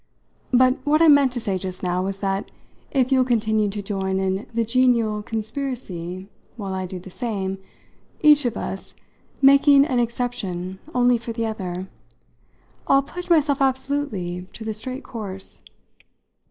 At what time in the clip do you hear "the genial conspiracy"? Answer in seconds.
4.51-6.27